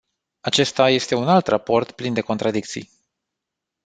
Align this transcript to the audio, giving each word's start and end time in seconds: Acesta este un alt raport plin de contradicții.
Acesta 0.41 0.89
este 0.89 1.15
un 1.15 1.27
alt 1.27 1.47
raport 1.47 1.91
plin 1.91 2.13
de 2.13 2.21
contradicții. 2.21 2.91